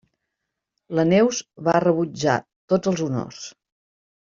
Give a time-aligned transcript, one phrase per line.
[0.99, 2.39] La Neus va rebutjar
[2.75, 3.45] tots els honors.